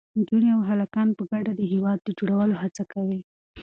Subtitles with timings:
[0.17, 3.21] نجونې او هلکان په ګډه د هېواد د جوړولو هڅه کوي.